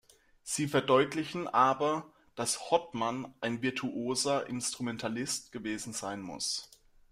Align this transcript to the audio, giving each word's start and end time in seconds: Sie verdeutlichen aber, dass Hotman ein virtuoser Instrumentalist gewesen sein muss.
Sie 0.41 0.67
verdeutlichen 0.67 1.47
aber, 1.47 2.11
dass 2.33 2.71
Hotman 2.71 3.35
ein 3.39 3.61
virtuoser 3.61 4.47
Instrumentalist 4.47 5.51
gewesen 5.51 5.93
sein 5.93 6.23
muss. 6.23 6.71